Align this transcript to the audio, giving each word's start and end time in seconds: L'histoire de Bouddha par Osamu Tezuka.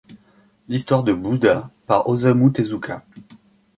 L'histoire 0.67 1.03
de 1.03 1.13
Bouddha 1.13 1.69
par 1.85 2.09
Osamu 2.09 2.51
Tezuka. 2.51 3.05